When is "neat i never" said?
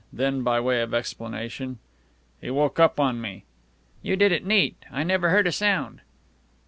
4.43-5.29